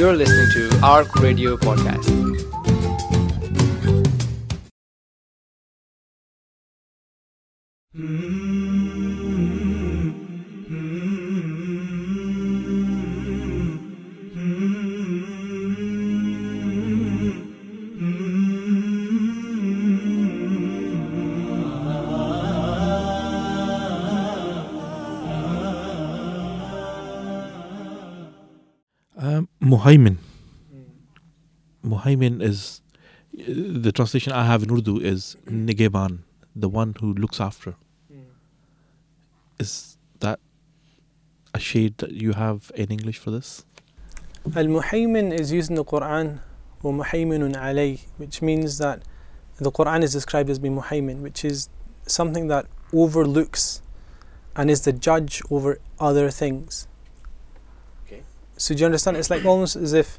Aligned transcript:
You're 0.00 0.16
listening 0.16 0.48
to 0.52 0.80
ARC 0.82 1.14
Radio 1.16 1.58
Podcast. 1.58 2.08
Hmm. 7.94 8.39
Um, 29.20 29.48
Muhaymin. 29.62 30.16
Is 32.42 32.80
the 33.32 33.92
translation 33.92 34.32
I 34.32 34.46
have 34.46 34.62
in 34.62 34.70
Urdu 34.70 34.98
is 34.98 35.36
Nigeban, 35.46 36.20
the 36.56 36.70
one 36.70 36.94
who 37.00 37.12
looks 37.12 37.38
after. 37.38 37.74
Is 39.58 39.98
that 40.20 40.40
a 41.52 41.60
shade 41.60 41.98
that 41.98 42.12
you 42.12 42.32
have 42.32 42.72
in 42.74 42.90
English 42.90 43.18
for 43.18 43.30
this? 43.30 43.66
Al 44.56 44.64
Muhaymin 44.64 45.38
is 45.38 45.52
used 45.52 45.68
in 45.68 45.76
the 45.76 45.84
Quran, 45.84 46.40
alay, 46.82 48.00
which 48.16 48.40
means 48.40 48.78
that 48.78 49.02
the 49.58 49.70
Quran 49.70 50.02
is 50.02 50.14
described 50.14 50.48
as 50.48 50.58
being 50.58 50.76
Muhaymin, 50.76 51.20
which 51.20 51.44
is 51.44 51.68
something 52.06 52.48
that 52.48 52.64
overlooks 52.94 53.82
and 54.56 54.70
is 54.70 54.80
the 54.80 54.94
judge 54.94 55.42
over 55.50 55.78
other 55.98 56.30
things. 56.30 56.88
So 58.60 58.74
do 58.74 58.80
you 58.80 58.86
understand? 58.86 59.16
It's 59.16 59.30
like 59.30 59.44
almost 59.44 59.74
as 59.74 59.94
if 59.94 60.18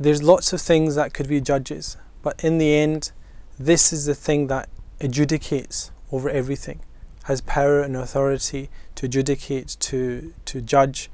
there's 0.00 0.22
lots 0.22 0.52
of 0.54 0.60
things 0.60 0.94
that 0.94 1.12
could 1.12 1.28
be 1.28 1.40
judges, 1.40 1.96
but 2.22 2.42
in 2.42 2.56
the 2.56 2.74
end, 2.74 3.12
this 3.58 3.92
is 3.92 4.06
the 4.06 4.14
thing 4.14 4.46
that 4.46 4.68
adjudicates 5.00 5.90
over 6.10 6.30
everything, 6.30 6.80
has 7.24 7.42
power 7.42 7.82
and 7.82 7.94
authority 7.94 8.70
to 8.94 9.04
adjudicate, 9.06 9.76
to 9.80 10.32
to 10.46 10.60
judge 10.62 11.10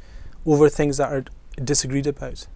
over 0.47 0.69
things 0.69 0.97
that 0.99 1.11
are 1.13 1.25
disagreed 1.63 2.07
about. 2.07 2.47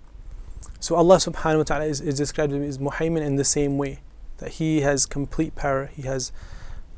So 0.78 0.94
Allah 0.94 1.16
subhanahu 1.16 1.58
wa 1.58 1.62
ta'ala 1.64 1.86
is, 1.86 2.00
is 2.00 2.14
described 2.16 2.52
as 2.52 2.78
Muhaymin 2.78 3.22
in 3.22 3.34
the 3.34 3.44
same 3.44 3.78
way, 3.78 3.98
that 4.36 4.50
He 4.52 4.82
has 4.82 5.06
complete 5.06 5.56
power, 5.56 5.90
He 5.92 6.02
has 6.02 6.30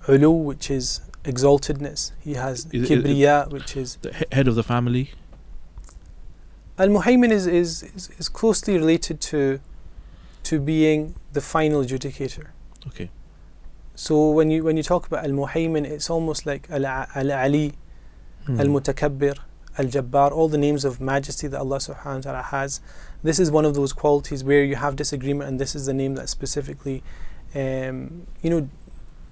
ulu, 0.07 0.31
which 0.31 0.71
is 0.71 1.01
exaltedness, 1.25 2.13
He 2.21 2.35
has 2.35 2.67
Is 2.73 2.91
kibriya, 2.91 3.49
which 3.51 3.75
is 3.75 3.97
The 4.03 4.13
he- 4.13 4.25
head 4.33 4.49
of 4.49 4.55
the 4.55 4.63
family. 4.63 5.13
Al 6.81 6.89
Muhaymin 6.89 7.31
is, 7.31 7.47
is, 7.47 7.83
is, 7.97 8.11
is 8.19 8.29
closely 8.29 8.75
related 8.79 9.21
to 9.31 9.61
to 10.43 10.59
being 10.59 11.15
the 11.33 11.41
final 11.41 11.83
adjudicator. 11.85 12.47
Okay. 12.89 13.11
So 13.95 14.31
when 14.31 14.51
you 14.51 14.65
when 14.65 14.77
you 14.79 14.83
talk 14.83 15.07
about 15.07 15.25
Al 15.25 15.33
Muhaymin, 15.33 15.85
it's 15.85 16.09
almost 16.09 16.47
like 16.47 16.63
Al 16.71 16.87
Al 16.87 17.33
Ali, 17.33 17.75
Hmm. 18.47 18.59
Al 18.59 18.67
Mutakabbir, 18.69 19.37
Al 19.77 19.85
Jabbar, 19.85 20.33
all 20.33 20.49
the 20.49 20.57
names 20.59 20.85
of 20.87 21.01
majesty 21.01 21.47
that 21.47 21.61
Allah 21.61 21.77
subhanahu 21.77 22.17
wa 22.17 22.21
ta'ala 22.21 22.43
has. 22.43 22.81
This 23.23 23.39
is 23.39 23.51
one 23.51 23.67
of 23.67 23.75
those 23.75 23.93
qualities 23.93 24.43
where 24.43 24.65
you 24.65 24.77
have 24.77 24.97
disagreement 24.97 25.47
and 25.51 25.61
this 25.61 25.75
is 25.75 25.85
the 25.85 25.93
name 25.93 26.15
that 26.15 26.29
specifically 26.31 27.03
um, 27.55 28.27
you 28.43 28.49
know 28.49 28.69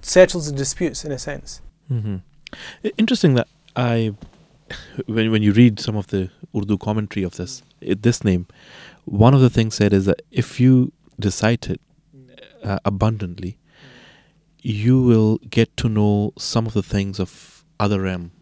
settles 0.02 0.50
the 0.50 0.56
disputes 0.56 1.04
in 1.06 1.12
a 1.12 1.18
sense. 1.18 1.62
hmm 1.88 2.16
Interesting 2.98 3.34
that 3.34 3.48
I, 3.76 4.14
when 5.06 5.30
when 5.30 5.42
you 5.42 5.52
read 5.52 5.80
some 5.80 5.96
of 5.96 6.08
the 6.08 6.30
Urdu 6.54 6.78
commentary 6.78 7.24
of 7.24 7.36
this 7.36 7.62
it, 7.80 8.02
this 8.02 8.24
name, 8.24 8.46
one 9.04 9.34
of 9.34 9.40
the 9.40 9.50
things 9.50 9.74
said 9.74 9.92
is 9.92 10.04
that 10.06 10.22
if 10.30 10.60
you 10.60 10.92
recite 11.18 11.68
it 11.68 11.80
uh, 12.62 12.78
abundantly, 12.84 13.58
you 14.60 15.02
will 15.02 15.38
get 15.50 15.76
to 15.76 15.88
know 15.88 16.32
some 16.36 16.66
of 16.66 16.72
the 16.72 16.82
things 16.82 17.20
of 17.20 17.64
other 17.80 18.02
realm 18.02 18.32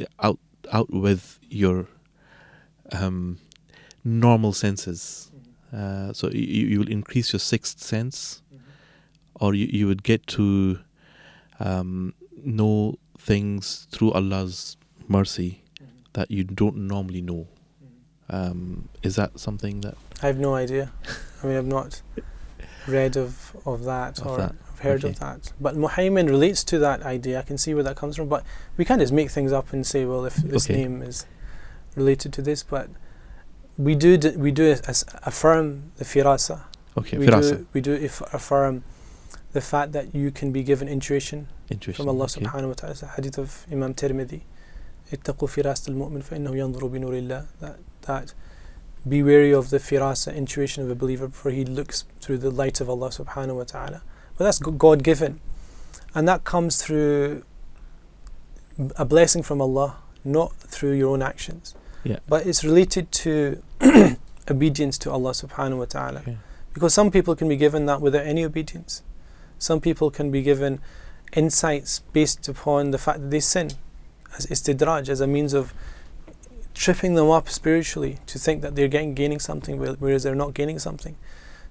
uh, 0.00 0.04
out 0.20 0.38
out 0.72 0.90
with 0.90 1.38
your 1.48 1.86
um, 2.92 3.38
normal 4.04 4.52
senses. 4.52 5.30
Uh, 5.72 6.12
so 6.12 6.28
you, 6.30 6.66
you 6.66 6.78
will 6.78 6.88
increase 6.90 7.32
your 7.32 7.40
sixth 7.40 7.80
sense, 7.80 8.42
or 9.40 9.54
you, 9.54 9.66
you 9.66 9.86
would 9.86 10.02
get 10.02 10.26
to 10.26 10.78
um, 11.60 12.14
know 12.44 12.98
things 13.18 13.86
through 13.90 14.12
Allah's 14.12 14.76
mercy 15.18 15.62
that 16.14 16.30
you 16.30 16.42
don't 16.44 16.76
normally 16.76 17.22
know. 17.22 17.46
Um, 18.30 18.88
is 19.02 19.16
that 19.16 19.38
something 19.38 19.80
that 19.82 19.94
I 20.22 20.26
have 20.26 20.38
no 20.38 20.54
idea. 20.54 20.90
I 21.42 21.46
mean, 21.46 21.56
I've 21.56 21.66
not 21.66 22.00
read 22.86 23.16
of, 23.16 23.32
of 23.66 23.84
that 23.84 24.18
Of 24.20 24.26
or 24.26 24.36
that, 24.38 24.54
I've 24.72 24.78
heard 24.80 25.04
okay. 25.04 25.12
of 25.12 25.18
that. 25.20 25.52
But 25.60 25.76
Muhaymin 25.76 26.26
relates 26.28 26.64
to 26.64 26.78
that 26.78 27.02
idea. 27.02 27.38
I 27.40 27.42
can 27.42 27.58
see 27.58 27.74
where 27.74 27.82
that 27.84 27.96
comes 27.96 28.16
from. 28.16 28.28
But 28.28 28.44
we 28.78 28.84
can't 28.84 29.00
just 29.00 29.12
make 29.12 29.30
things 29.30 29.52
up 29.52 29.72
and 29.74 29.86
say, 29.86 30.04
well, 30.06 30.24
if 30.24 30.36
this 30.36 30.64
Okay. 30.66 30.76
name 30.80 31.02
is 31.02 31.26
related 31.94 32.32
to 32.34 32.42
this. 32.42 32.62
But 32.62 32.88
we 33.76 33.94
do 33.94 34.16
d- 34.16 34.36
we 34.36 34.50
do 34.50 34.64
affirm 35.30 35.92
the 35.96 36.04
firasa. 36.04 36.62
okay? 36.96 37.18
we 37.18 37.26
Firasa, 37.26 37.56
do 37.58 37.66
we 37.74 37.80
do 37.80 37.92
if 37.92 38.20
affirm 38.32 38.84
the 39.52 39.60
fact 39.60 39.92
that 39.92 40.14
you 40.14 40.30
can 40.30 40.52
be 40.52 40.62
given 40.62 40.88
intuition 40.88 41.48
intuition. 41.70 42.02
from 42.04 42.08
Allah 42.08 42.24
okay. 42.24 42.40
subhanahu 42.40 42.68
wa 42.68 42.74
ta'ala. 42.74 43.12
Hadith 43.16 43.38
of 43.38 43.66
Imam 43.70 43.92
Tirmidhi. 43.94 44.42
اتقوا 45.13 45.47
فراسة 45.47 45.89
المؤمن 45.91 46.21
فإنه 46.21 46.55
ينظر 46.57 46.87
بنور 46.87 47.13
الله 47.17 47.45
that, 47.61 47.75
that 48.07 48.33
be 49.07 49.23
wary 49.23 49.53
of 49.53 49.69
the 49.69 49.79
firasa 49.79 50.35
intuition 50.35 50.83
of 50.83 50.89
a 50.89 50.95
believer 50.95 51.29
for 51.29 51.49
he 51.51 51.63
looks 51.63 52.03
through 52.19 52.37
the 52.37 52.51
light 52.51 52.81
of 52.81 52.89
Allah 52.89 53.09
subhanahu 53.09 53.55
wa 53.55 53.63
ta'ala 53.63 54.01
but 54.37 54.43
that's 54.43 54.59
God 54.59 55.03
given 55.03 55.39
and 56.13 56.27
that 56.27 56.43
comes 56.43 56.81
through 56.83 57.43
a 58.95 59.05
blessing 59.05 59.43
from 59.43 59.61
Allah 59.61 59.97
not 60.25 60.53
through 60.57 60.93
your 60.93 61.09
own 61.13 61.21
actions 61.21 61.73
Yeah. 62.03 62.19
but 62.27 62.45
it's 62.45 62.63
related 62.63 63.11
to 63.23 63.61
obedience 64.49 64.97
to 64.99 65.11
Allah 65.11 65.31
subhanahu 65.31 65.77
wa 65.79 65.85
ta'ala 65.85 66.19
Okay. 66.19 66.37
because 66.73 66.93
some 66.93 67.09
people 67.11 67.35
can 67.35 67.47
be 67.47 67.55
given 67.57 67.85
that 67.85 68.01
without 68.01 68.25
any 68.25 68.43
obedience 68.45 69.03
some 69.57 69.79
people 69.81 70.11
can 70.11 70.31
be 70.31 70.41
given 70.41 70.79
insights 71.33 71.99
based 72.13 72.47
upon 72.47 72.91
the 72.91 72.97
fact 72.97 73.19
that 73.21 73.31
they 73.31 73.39
sin 73.39 73.71
as 74.36 74.46
istidraj, 74.46 75.08
as 75.08 75.20
a 75.20 75.26
means 75.26 75.52
of 75.52 75.72
tripping 76.74 77.14
them 77.14 77.30
up 77.30 77.48
spiritually 77.48 78.18
to 78.26 78.38
think 78.38 78.62
that 78.62 78.74
they're 78.74 78.88
getting 78.88 79.14
gaining 79.14 79.38
something 79.38 79.78
whereas 79.78 80.22
they're 80.22 80.34
not 80.34 80.54
gaining 80.54 80.78
something. 80.78 81.16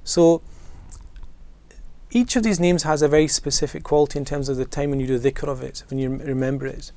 So 0.04 0.42
each 2.12 2.36
of 2.36 2.44
these 2.44 2.60
names 2.60 2.84
has 2.84 3.02
a 3.02 3.08
very 3.08 3.28
specific 3.28 3.84
quality 3.84 4.20
in 4.20 4.26
terms 4.26 4.50
of 4.50 4.58
the 4.58 4.66
time 4.66 4.90
when 4.90 5.00
you 5.00 5.08
do 5.08 5.20
dhikr 5.20 5.48
of 5.48 5.64
it, 5.64 5.84
when 5.90 5.98
you 6.00 6.10
remember 6.10 6.68
it. 6.68 6.92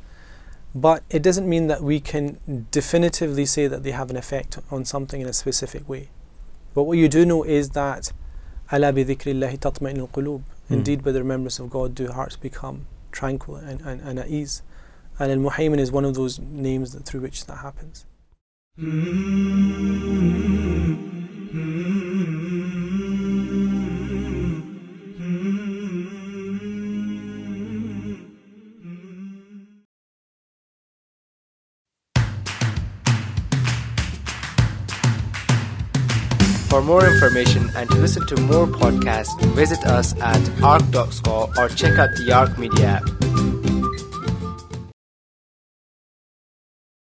But 0.74 1.04
it 1.08 1.22
doesn't 1.22 1.48
mean 1.48 1.68
that 1.68 1.82
we 1.82 2.00
can 2.00 2.66
definitively 2.72 3.46
say 3.46 3.68
that 3.68 3.84
they 3.84 3.92
have 3.92 4.10
an 4.10 4.16
effect 4.16 4.58
on 4.72 4.84
something 4.84 5.20
in 5.20 5.28
a 5.28 5.32
specific 5.32 5.88
way. 5.88 6.08
But 6.74 6.82
what 6.82 6.98
you 6.98 7.08
do 7.08 7.24
know 7.24 7.44
is 7.44 7.70
that 7.70 8.12
ala 8.72 8.92
bi 8.92 9.04
dhikrillahi 9.04 9.58
tatma'innul 9.60 10.10
qulub. 10.10 10.42
Hmm. 10.66 10.74
Indeed, 10.74 11.04
by 11.04 11.12
the 11.12 11.20
remembrance 11.20 11.60
of 11.60 11.70
God 11.70 11.94
do 11.94 12.08
hearts 12.10 12.36
become 12.36 12.86
tranquil 13.12 13.56
and, 13.56 13.80
and, 13.82 14.00
and 14.00 14.18
at 14.18 14.28
ease. 14.28 14.62
And 15.18 15.30
Al 15.30 15.38
Muhaymin 15.38 15.78
is 15.78 15.92
one 15.92 16.04
of 16.04 16.14
those 16.14 16.38
names 16.40 16.92
that, 16.92 17.04
through 17.04 17.20
which 17.20 17.46
that 17.46 17.58
happens. 17.58 18.04
For 36.74 36.82
more 36.82 37.06
information 37.06 37.70
and 37.76 37.88
to 37.88 37.96
listen 37.98 38.26
to 38.26 38.40
more 38.40 38.66
podcasts, 38.66 39.40
visit 39.54 39.86
us 39.86 40.12
at 40.20 40.40
arc.score 40.60 41.48
or 41.56 41.68
check 41.68 42.00
out 42.00 42.10
the 42.16 42.32
Arc 42.32 42.58
Media 42.58 43.00
app. 43.00 43.53